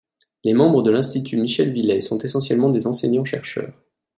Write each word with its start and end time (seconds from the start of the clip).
Les 0.43 0.53
membres 0.53 0.81
de 0.81 0.89
l’Institut 0.89 1.37
Michel-Villey 1.37 2.01
sont 2.01 2.17
essentiellement 2.17 2.71
des 2.71 2.87
enseignants-chercheurs. 2.87 3.79